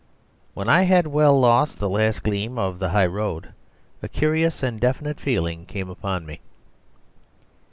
When 0.55 0.67
I 0.67 0.85
had 0.85 1.05
well 1.05 1.39
lost 1.39 1.77
the 1.77 1.87
last 1.87 2.23
gleam 2.23 2.57
of 2.57 2.79
the 2.79 2.89
high 2.89 3.05
road 3.05 3.49
a 4.01 4.09
curious 4.09 4.63
and 4.63 4.79
definite 4.79 5.19
feeling 5.19 5.67
came 5.67 5.91
upon 5.91 6.25
me. 6.25 6.39